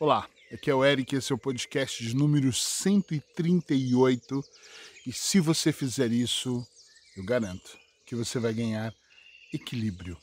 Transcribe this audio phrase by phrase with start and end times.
[0.00, 4.44] Olá, aqui é o Eric, esse é o podcast de número 138
[5.06, 6.66] e se você fizer isso,
[7.16, 8.92] eu garanto que você vai ganhar
[9.52, 10.18] equilíbrio.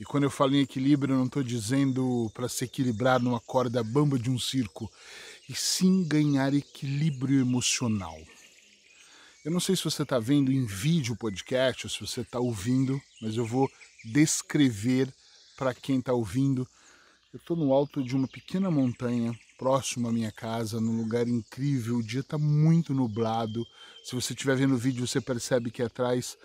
[0.00, 3.84] E quando eu falo em equilíbrio, eu não estou dizendo para se equilibrar numa corda
[3.84, 4.90] bamba de um circo,
[5.48, 8.20] e sim ganhar equilíbrio emocional.
[9.44, 12.40] Eu não sei se você está vendo em vídeo o podcast ou se você está
[12.40, 13.70] ouvindo, mas eu vou
[14.04, 15.14] descrever
[15.56, 16.66] para quem está ouvindo.
[17.32, 21.96] Eu estou no alto de uma pequena montanha, próximo à minha casa, num lugar incrível.
[21.96, 23.64] O dia está muito nublado.
[24.04, 26.36] Se você estiver vendo o vídeo, você percebe que atrás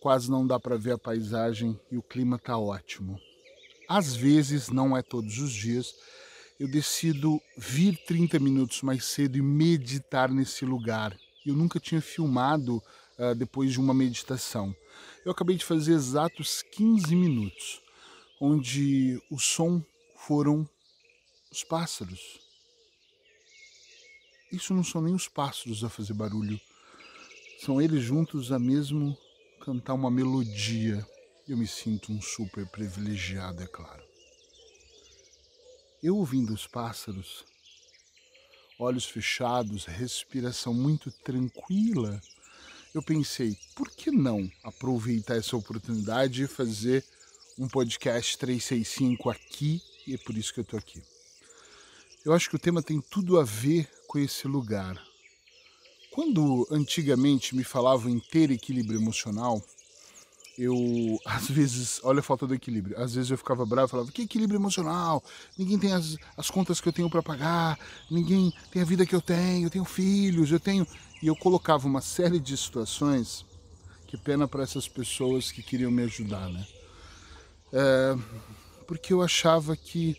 [0.00, 3.18] quase não dá para ver a paisagem e o clima está ótimo.
[3.88, 5.94] Às vezes, não é todos os dias,
[6.58, 11.14] eu decido vir 30 minutos mais cedo e meditar nesse lugar.
[11.44, 12.82] Eu nunca tinha filmado
[13.18, 14.74] uh, depois de uma meditação.
[15.24, 17.83] Eu acabei de fazer exatos 15 minutos
[18.40, 19.82] onde o som
[20.16, 20.68] foram
[21.50, 22.40] os pássaros.
[24.50, 26.60] Isso não são nem os pássaros a fazer barulho,
[27.60, 29.16] são eles juntos a mesmo
[29.60, 31.06] cantar uma melodia.
[31.48, 34.02] Eu me sinto um super privilegiado, é claro.
[36.02, 37.44] Eu ouvindo os pássaros,
[38.78, 42.20] olhos fechados, respiração muito tranquila,
[42.94, 47.04] eu pensei, por que não aproveitar essa oportunidade e fazer
[47.58, 51.02] um podcast 365 aqui e é por isso que eu estou aqui.
[52.24, 55.00] Eu acho que o tema tem tudo a ver com esse lugar.
[56.10, 59.62] Quando antigamente me falavam em ter equilíbrio emocional,
[60.58, 64.22] eu às vezes, olha a falta do equilíbrio, às vezes eu ficava bravo falava: que
[64.22, 65.22] equilíbrio emocional?
[65.56, 67.78] Ninguém tem as, as contas que eu tenho para pagar,
[68.10, 70.86] ninguém tem a vida que eu tenho, eu tenho filhos, eu tenho.
[71.22, 73.44] E eu colocava uma série de situações,
[74.06, 76.66] que pena para essas pessoas que queriam me ajudar, né?
[77.74, 78.16] É,
[78.86, 80.16] porque eu achava que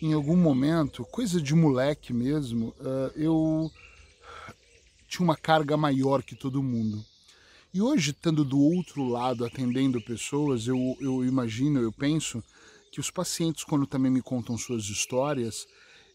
[0.00, 3.70] em algum momento, coisa de moleque mesmo, é, eu
[5.06, 7.04] tinha uma carga maior que todo mundo.
[7.72, 12.42] E hoje, estando do outro lado, atendendo pessoas, eu, eu imagino, eu penso
[12.90, 15.66] que os pacientes, quando também me contam suas histórias,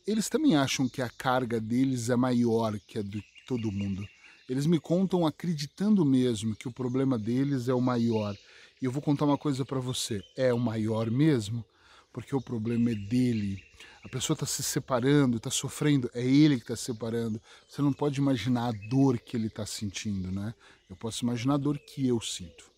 [0.07, 4.07] eles também acham que a carga deles é maior que a de todo mundo.
[4.47, 8.35] Eles me contam acreditando mesmo que o problema deles é o maior.
[8.81, 11.65] E eu vou contar uma coisa para você: é o maior mesmo,
[12.13, 13.63] porque o problema é dele.
[14.03, 17.41] A pessoa está se separando, está sofrendo, é ele que está se separando.
[17.67, 20.53] Você não pode imaginar a dor que ele está sentindo, né?
[20.89, 22.69] Eu posso imaginar a dor que eu sinto.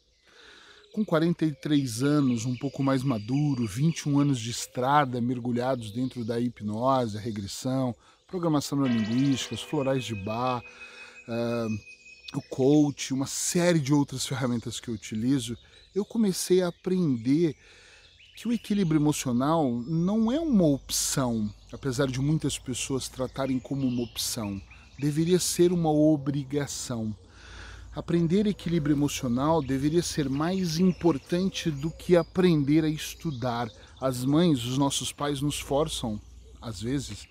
[0.92, 7.18] Com 43 anos, um pouco mais maduro, 21 anos de estrada mergulhados dentro da hipnose,
[7.18, 7.96] a regressão,
[8.28, 10.62] programação neurolinguística, os florais de bar,
[11.30, 15.58] uh, o coach, uma série de outras ferramentas que eu utilizo,
[15.94, 17.56] eu comecei a aprender
[18.36, 24.04] que o equilíbrio emocional não é uma opção, apesar de muitas pessoas tratarem como uma
[24.04, 24.62] opção,
[24.98, 27.16] deveria ser uma obrigação.
[27.94, 33.70] Aprender equilíbrio emocional deveria ser mais importante do que aprender a estudar.
[34.00, 36.20] As mães, os nossos pais nos forçam,
[36.62, 37.28] às vezes,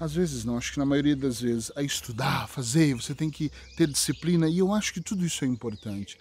[0.00, 3.30] às vezes não, acho que na maioria das vezes, a estudar, a fazer, você tem
[3.30, 6.18] que ter disciplina, e eu acho que tudo isso é importante.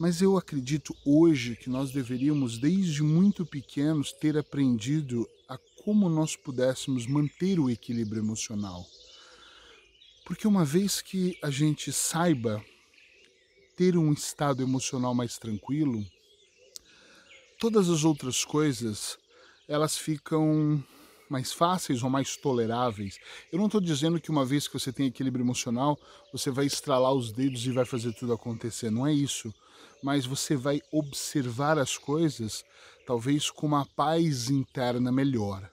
[0.00, 6.34] Mas eu acredito hoje que nós deveríamos, desde muito pequenos, ter aprendido a como nós
[6.34, 8.86] pudéssemos manter o equilíbrio emocional.
[10.24, 12.64] Porque uma vez que a gente saiba
[13.76, 16.02] ter um estado emocional mais tranquilo,
[17.58, 19.18] todas as outras coisas
[19.68, 20.82] elas ficam
[21.30, 23.18] mais fáceis ou mais toleráveis.
[23.52, 25.98] Eu não estou dizendo que uma vez que você tem equilíbrio emocional,
[26.32, 28.90] você vai estralar os dedos e vai fazer tudo acontecer.
[28.90, 29.52] Não é isso
[30.02, 32.64] mas você vai observar as coisas
[33.06, 35.70] talvez com uma paz interna melhor.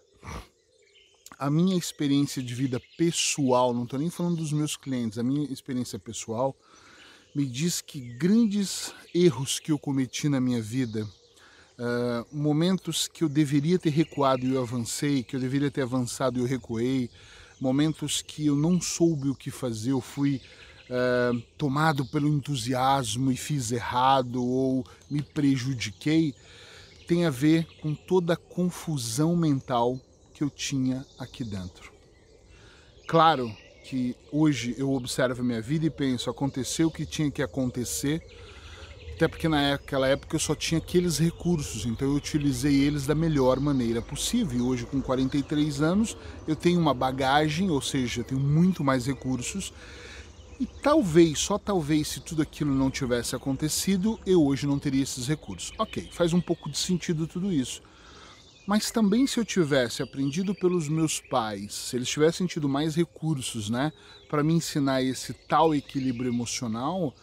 [1.37, 5.45] A minha experiência de vida pessoal, não estou nem falando dos meus clientes, a minha
[5.51, 6.55] experiência pessoal
[7.35, 11.07] me diz que grandes erros que eu cometi na minha vida,
[11.77, 16.39] uh, momentos que eu deveria ter recuado e eu avancei, que eu deveria ter avançado
[16.39, 17.09] e eu recuei,
[17.59, 20.41] momentos que eu não soube o que fazer, eu fui
[20.89, 26.33] é, tomado pelo entusiasmo e fiz errado ou me prejudiquei,
[27.07, 29.99] tem a ver com toda a confusão mental
[30.33, 31.91] que eu tinha aqui dentro.
[33.07, 33.53] Claro
[33.83, 38.21] que hoje eu observo a minha vida e penso, aconteceu o que tinha que acontecer,
[39.17, 43.59] até porque naquela época eu só tinha aqueles recursos, então eu utilizei eles da melhor
[43.59, 44.59] maneira possível.
[44.59, 46.15] E hoje, com 43 anos,
[46.47, 49.73] eu tenho uma bagagem, ou seja, eu tenho muito mais recursos
[50.59, 55.27] e talvez, só talvez, se tudo aquilo não tivesse acontecido, eu hoje não teria esses
[55.27, 55.73] recursos.
[55.79, 57.81] Ok, faz um pouco de sentido tudo isso.
[58.67, 63.67] Mas também se eu tivesse aprendido pelos meus pais, se eles tivessem tido mais recursos,
[63.67, 63.91] né,
[64.29, 67.15] para me ensinar esse tal equilíbrio emocional,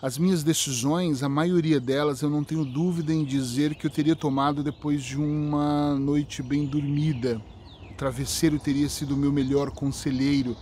[0.00, 4.14] as minhas decisões, a maioria delas, eu não tenho dúvida em dizer que eu teria
[4.14, 7.42] tomado depois de uma noite bem dormida.
[7.90, 10.56] O travesseiro teria sido o meu melhor conselheiro.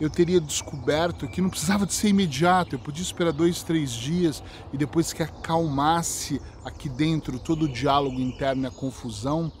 [0.00, 4.42] Eu teria descoberto que não precisava de ser imediato, eu podia esperar dois, três dias
[4.72, 9.52] e depois que acalmasse aqui dentro todo o diálogo interno e a confusão,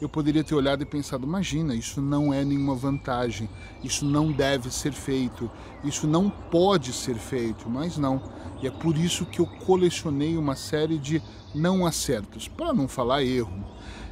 [0.00, 3.48] eu poderia ter olhado e pensado: imagina, isso não é nenhuma vantagem,
[3.82, 5.50] isso não deve ser feito,
[5.84, 8.22] isso não pode ser feito, mas não.
[8.62, 11.22] E é por isso que eu colecionei uma série de
[11.54, 13.64] não acertos, para não falar erro.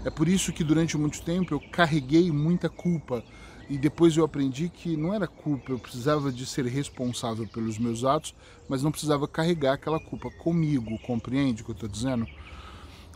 [0.05, 3.23] É por isso que durante muito tempo eu carreguei muita culpa
[3.69, 8.03] e depois eu aprendi que não era culpa, eu precisava de ser responsável pelos meus
[8.05, 8.35] atos,
[8.69, 12.27] mas não precisava carregar aquela culpa comigo, compreende o que eu estou dizendo?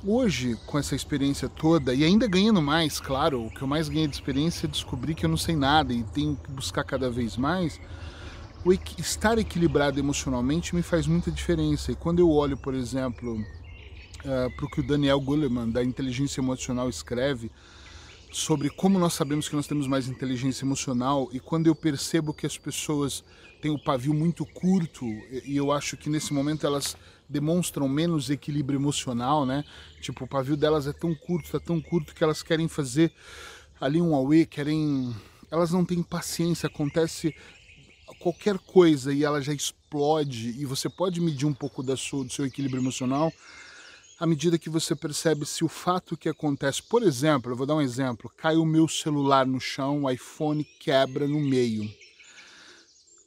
[0.04, 4.08] Hoje, com essa experiência toda, e ainda ganhando mais, claro, o que eu mais ganhei
[4.08, 7.37] de experiência é descobrir que eu não sei nada e tenho que buscar cada vez
[7.37, 7.81] mais.
[8.64, 11.93] O estar equilibrado emocionalmente me faz muita diferença.
[11.93, 13.44] E quando eu olho, por exemplo, uh,
[14.25, 17.49] eh, para o que o Daniel Goleman, da Inteligência Emocional, escreve
[18.32, 22.46] sobre como nós sabemos que nós temos mais inteligência emocional, e quando eu percebo que
[22.46, 23.22] as pessoas
[23.60, 25.04] têm o pavio muito curto,
[25.44, 26.96] e eu acho que nesse momento elas
[27.32, 29.64] demonstram menos equilíbrio emocional, né?
[30.00, 33.12] Tipo, o pavio delas é tão curto, tá tão curto que elas querem fazer
[33.81, 35.14] ali um away, querem.
[35.50, 37.34] Elas não têm paciência, acontece
[38.20, 42.32] qualquer coisa e ela já explode, e você pode medir um pouco da sua, do
[42.32, 43.32] seu equilíbrio emocional
[44.20, 47.75] à medida que você percebe se o fato que acontece, por exemplo, eu vou dar
[47.75, 51.90] um exemplo, cai o meu celular no chão, o iPhone quebra no meio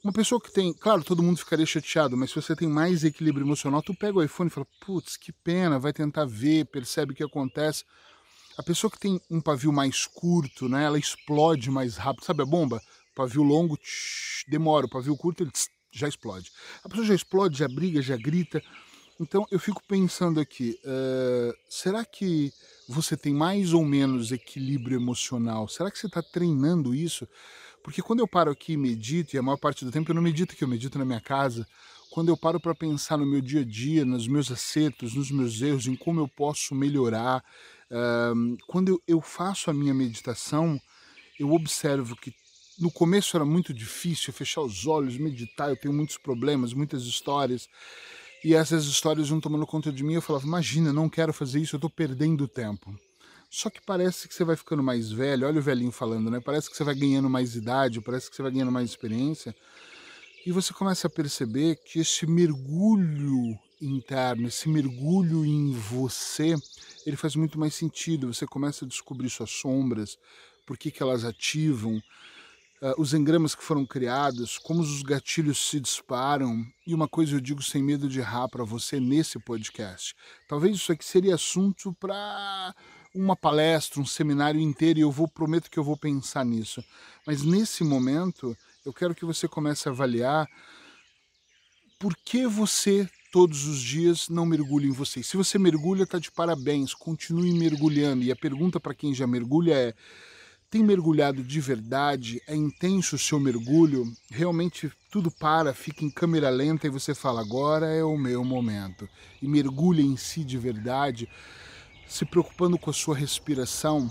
[0.02, 3.44] uma pessoa que tem, claro, todo mundo ficaria chateado, mas se você tem mais equilíbrio
[3.44, 7.14] emocional, tu pega o iPhone e fala, putz, que pena, vai tentar ver, percebe o
[7.14, 7.84] que acontece.
[8.56, 12.46] A pessoa que tem um pavio mais curto, né, ela explode mais rápido, sabe a
[12.46, 12.80] bomba?
[13.14, 16.50] Pavio longo tsh, demora, o pavio curto ele tsh, já explode.
[16.84, 18.62] A pessoa já explode, já briga, já grita.
[19.18, 22.52] Então eu fico pensando aqui, uh, será que
[22.88, 25.66] você tem mais ou menos equilíbrio emocional?
[25.68, 27.26] Será que você está treinando isso?
[27.86, 30.20] Porque quando eu paro aqui e medito, e a maior parte do tempo eu não
[30.20, 31.64] medito aqui, eu medito na minha casa,
[32.10, 35.62] quando eu paro para pensar no meu dia a dia, nos meus acertos, nos meus
[35.62, 37.44] erros, em como eu posso melhorar,
[38.66, 40.80] quando eu, faço a minha meditação,
[41.38, 42.34] eu observo que
[42.76, 47.68] no começo era muito difícil fechar os olhos, meditar, eu tenho muitos problemas, muitas histórias.
[48.42, 50.14] E essas histórias vão tomando conta de mim.
[50.14, 52.98] Eu falava, imagina, não quero fazer isso, eu estou perdendo tempo.
[53.56, 56.40] Só que parece que você vai ficando mais velho, olha o velhinho falando, né?
[56.40, 59.56] Parece que você vai ganhando mais idade, parece que você vai ganhando mais experiência.
[60.44, 66.54] E você começa a perceber que esse mergulho interno, esse mergulho em você,
[67.06, 68.30] ele faz muito mais sentido.
[68.30, 70.18] Você começa a descobrir suas sombras,
[70.66, 75.80] por que, que elas ativam, uh, os engramas que foram criados, como os gatilhos se
[75.80, 76.62] disparam.
[76.86, 80.14] E uma coisa eu digo sem medo de errar para você nesse podcast.
[80.46, 82.74] Talvez isso aqui seria assunto para
[83.16, 86.84] uma palestra, um seminário inteiro e eu vou prometo que eu vou pensar nisso.
[87.26, 90.46] Mas nesse momento, eu quero que você comece a avaliar
[91.98, 95.22] por que você todos os dias não mergulha em você.
[95.22, 98.22] Se você mergulha, está de parabéns, continue mergulhando.
[98.22, 99.94] E a pergunta para quem já mergulha é:
[100.70, 102.40] tem mergulhado de verdade?
[102.46, 104.04] É intenso o seu mergulho?
[104.30, 109.08] Realmente tudo para, fica em câmera lenta e você fala: agora é o meu momento.
[109.40, 111.28] E mergulha em si de verdade
[112.06, 114.08] se preocupando com a sua respiração,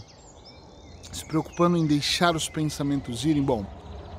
[1.12, 3.42] se preocupando em deixar os pensamentos irem.
[3.42, 3.66] Bom,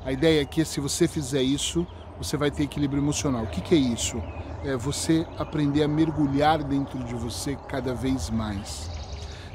[0.03, 1.85] a ideia aqui é se você fizer isso,
[2.17, 3.43] você vai ter equilíbrio emocional.
[3.43, 4.21] O que, que é isso?
[4.63, 8.96] É você aprender a mergulhar dentro de você cada vez mais.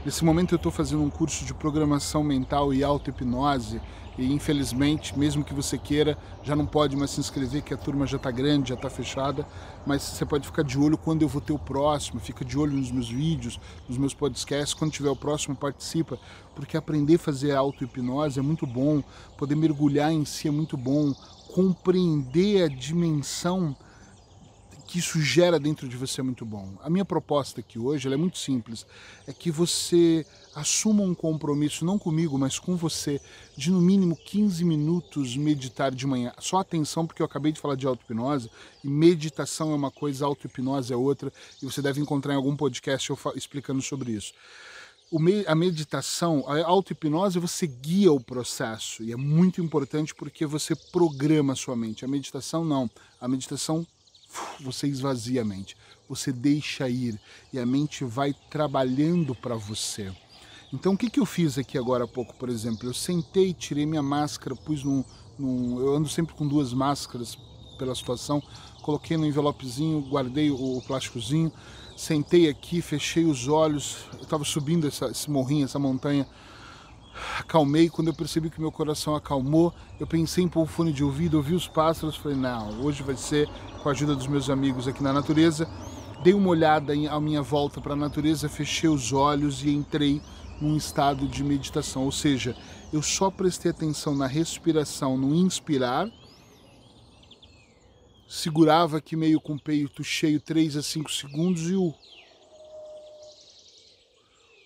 [0.05, 3.81] Nesse momento eu estou fazendo um curso de programação mental e auto-hipnose
[4.19, 8.05] e infelizmente, mesmo que você queira, já não pode mais se inscrever, que a turma
[8.05, 9.47] já está grande, já está fechada,
[9.87, 12.73] mas você pode ficar de olho quando eu vou ter o próximo, fica de olho
[12.73, 16.19] nos meus vídeos, nos meus podcasts, quando tiver o próximo participa,
[16.53, 19.05] porque aprender a fazer auto-hipnose é muito bom,
[19.39, 21.15] poder mergulhar em si é muito bom,
[21.55, 23.75] compreender a dimensão
[24.93, 26.75] que isso gera dentro de você é muito bom.
[26.83, 28.85] A minha proposta aqui hoje é muito simples,
[29.27, 33.19] é que você assuma um compromisso, não comigo, mas com você,
[33.57, 36.31] de no mínimo 15 minutos meditar de manhã.
[36.39, 38.51] Só atenção, porque eu acabei de falar de auto-hipnose,
[38.85, 41.33] e meditação é uma coisa, auto-hipnose é outra,
[41.63, 44.35] e você deve encontrar em algum podcast eu explicando sobre isso.
[45.47, 51.55] A meditação, a auto-hipnose, você guia o processo, e é muito importante porque você programa
[51.55, 52.05] a sua mente.
[52.05, 52.91] A meditação, não.
[53.19, 53.87] A meditação
[54.61, 55.77] você esvazia a mente,
[56.09, 57.21] você deixa ir
[57.53, 60.13] e a mente vai trabalhando para você.
[60.73, 62.89] Então o que, que eu fiz aqui agora há pouco, por exemplo?
[62.89, 65.05] Eu sentei, tirei minha máscara, pus num,
[65.39, 67.37] num eu ando sempre com duas máscaras
[67.79, 68.43] pela situação,
[68.83, 71.53] coloquei no envelopezinho, guardei o, o plásticozinho,
[71.97, 76.27] sentei aqui, fechei os olhos, eu estava subindo essa, esse morrinho, essa montanha,
[77.39, 81.05] acalmei, quando eu percebi que meu coração acalmou, eu pensei em pôr o fone de
[81.05, 83.49] ouvido, ouvi os pássaros, falei, não, hoje vai ser
[83.83, 85.69] com a ajuda dos meus amigos aqui na natureza,
[86.23, 90.21] dei uma olhada à minha volta para a natureza, fechei os olhos e entrei
[90.61, 92.57] num estado de meditação, ou seja,
[92.93, 96.09] eu só prestei atenção na respiração, no inspirar,
[98.29, 101.93] segurava aqui meio com o peito cheio 3 a 5 segundos e o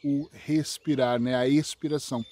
[0.07, 1.35] o respirar, né?
[1.35, 2.25] A expiração.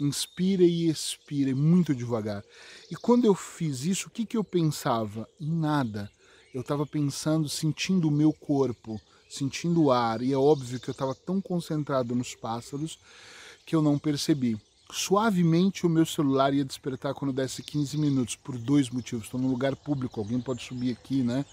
[0.00, 2.44] Inspira e expira, muito devagar.
[2.90, 5.28] E quando eu fiz isso, o que, que eu pensava?
[5.40, 6.10] Em nada.
[6.52, 10.20] Eu estava pensando, sentindo o meu corpo, sentindo o ar.
[10.20, 12.98] E é óbvio que eu estava tão concentrado nos pássaros
[13.64, 14.58] que eu não percebi.
[14.90, 19.24] Suavemente o meu celular ia despertar quando desse 15 minutos, por dois motivos.
[19.24, 21.46] Estou num lugar público, alguém pode subir aqui, né?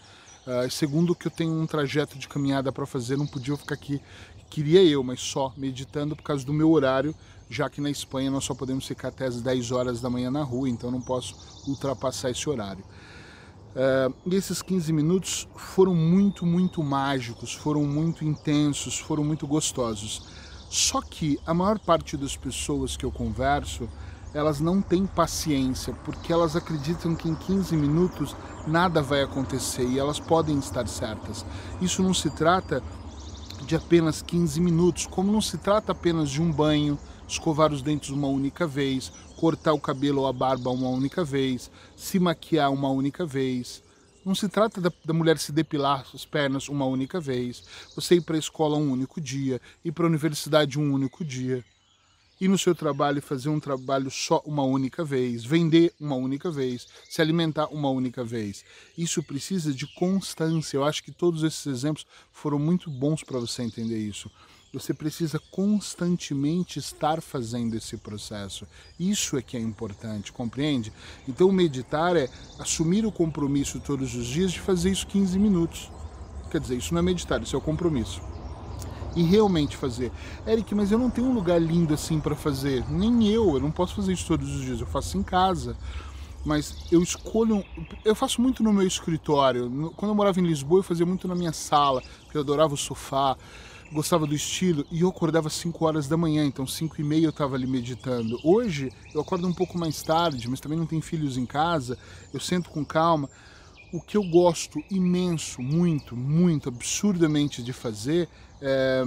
[0.50, 4.02] Uh, segundo que eu tenho um trajeto de caminhada para fazer, não podia ficar aqui
[4.50, 7.14] queria eu, mas só meditando por causa do meu horário,
[7.50, 10.44] já que na Espanha nós só podemos ficar até as 10 horas da manhã na
[10.44, 11.36] rua, então não posso
[11.68, 12.84] ultrapassar esse horário.
[13.70, 20.24] Uh, e esses 15 minutos foram muito, muito mágicos, foram muito intensos, foram muito gostosos.
[20.70, 23.88] Só que a maior parte das pessoas que eu converso,
[24.34, 28.36] elas não têm paciência, porque elas acreditam que em 15 minutos
[28.70, 31.46] nada vai acontecer e elas podem estar certas.
[31.82, 32.84] Isso não se trata
[33.66, 36.98] de apenas 15 minutos, como não se trata apenas de um banho,
[37.28, 41.70] escovar os dentes uma única vez, cortar o cabelo ou a barba uma única vez,
[41.96, 43.84] se maquiar uma única vez.
[44.24, 47.64] Não se trata da, da mulher se depilar as pernas uma única vez,
[47.96, 51.64] você ir para a escola um único dia, ir para a universidade um único dia
[52.40, 56.50] ir no seu trabalho e fazer um trabalho só uma única vez, vender uma única
[56.50, 58.64] vez, se alimentar uma única vez.
[58.98, 60.78] Isso precisa de constância.
[60.78, 64.32] Eu acho que todos esses exemplos foram muito bons para você entender isso.
[64.72, 68.68] Você precisa constantemente estar fazendo esse processo.
[69.00, 70.94] Isso é que é importante, compreende?
[71.28, 72.30] Então, meditar é
[72.60, 75.90] assumir o compromisso todos os dias de fazer isso 15 minutos.
[76.52, 78.22] Quer dizer, isso não é meditar, isso é o compromisso
[79.20, 80.12] e realmente fazer.
[80.48, 82.86] Eric, mas eu não tenho um lugar lindo assim para fazer.
[82.90, 85.76] Nem eu, eu não posso fazer isso todos os dias, eu faço em casa.
[86.46, 87.66] Mas eu escolho.
[88.06, 89.92] Eu faço muito no meu escritório.
[89.98, 92.78] Quando eu morava em Lisboa, eu fazia muito na minha sala, porque eu adorava o
[92.78, 93.36] sofá,
[93.92, 97.26] gostava do estilo, e eu acordava às 5 horas da manhã, então 5 e meia
[97.26, 98.40] eu estava ali meditando.
[98.42, 101.98] Hoje eu acordo um pouco mais tarde, mas também não tenho filhos em casa,
[102.34, 103.30] eu sento com calma.
[103.92, 108.30] O que eu gosto imenso, muito, muito, absurdamente de fazer
[108.62, 109.04] é,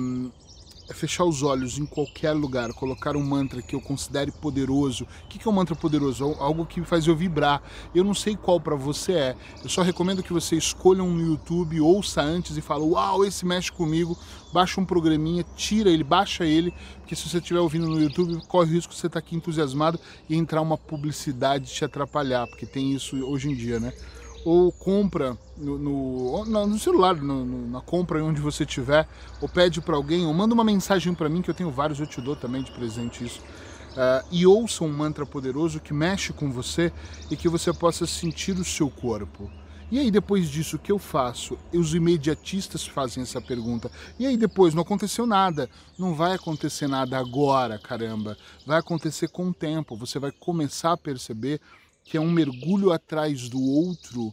[0.88, 5.04] é, fechar os olhos em qualquer lugar, colocar um mantra que eu considere poderoso.
[5.24, 6.34] O que é um mantra poderoso?
[6.38, 7.62] Algo que faz eu vibrar.
[7.94, 9.36] Eu não sei qual para você é.
[9.62, 13.46] Eu só recomendo que você escolha um no YouTube, ouça antes e fala: Uau, esse
[13.46, 14.18] mexe comigo.
[14.52, 18.70] Baixa um programinha, tira ele, baixa ele, porque se você estiver ouvindo no YouTube, corre
[18.70, 19.98] o risco de você estar tá aqui entusiasmado
[20.28, 23.94] e entrar uma publicidade te atrapalhar, porque tem isso hoje em dia, né?
[24.44, 29.08] Ou compra no, no, no celular, no, no, na compra onde você tiver,
[29.40, 32.06] ou pede para alguém, ou manda uma mensagem para mim, que eu tenho vários, eu
[32.06, 33.40] te dou também de presente isso.
[33.92, 36.90] Uh, e ouça um mantra poderoso que mexe com você
[37.30, 39.50] e que você possa sentir o seu corpo.
[39.92, 41.58] E aí, depois disso, o que eu faço?
[41.70, 43.90] Os imediatistas fazem essa pergunta.
[44.18, 45.68] E aí, depois, não aconteceu nada.
[45.98, 48.34] Não vai acontecer nada agora, caramba.
[48.64, 49.94] Vai acontecer com o tempo.
[49.96, 51.60] Você vai começar a perceber
[52.04, 54.32] que é um mergulho atrás do outro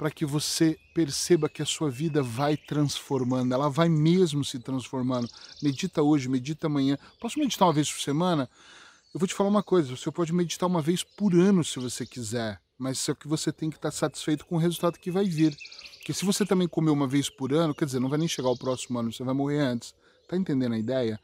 [0.00, 5.28] para que você perceba que a sua vida vai transformando, ela vai mesmo se transformando.
[5.62, 6.96] Medita hoje, medita amanhã.
[7.20, 8.48] Posso meditar uma vez por semana?
[9.12, 12.06] Eu vou te falar uma coisa, você pode meditar uma vez por ano se você
[12.06, 15.54] quiser, mas só que você tem que estar satisfeito com o resultado que vai vir.
[15.98, 18.48] Porque se você também comer uma vez por ano, quer dizer, não vai nem chegar
[18.48, 19.94] o próximo ano, você vai morrer antes.
[20.26, 21.20] Tá entendendo a ideia?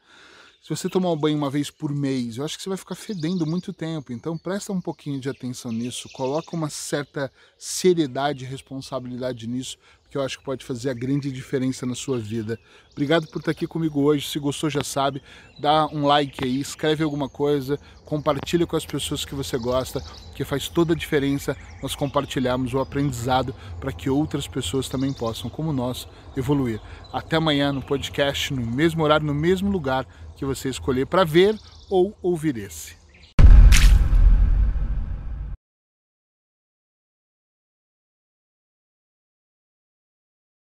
[0.61, 2.95] Se você tomar um banho uma vez por mês, eu acho que você vai ficar
[2.95, 4.11] fedendo muito tempo.
[4.11, 9.77] Então presta um pouquinho de atenção nisso, coloca uma certa seriedade e responsabilidade nisso,
[10.09, 12.59] que eu acho que pode fazer a grande diferença na sua vida.
[12.91, 14.27] Obrigado por estar aqui comigo hoje.
[14.27, 15.21] Se gostou, já sabe,
[15.59, 20.01] dá um like aí, escreve alguma coisa, compartilha com as pessoas que você gosta,
[20.35, 25.49] que faz toda a diferença nós compartilharmos o aprendizado para que outras pessoas também possam,
[25.49, 26.81] como nós, evoluir.
[27.11, 31.59] Até amanhã no podcast, no mesmo horário, no mesmo lugar que você escolher para ver
[31.89, 32.95] ou ouvir esse.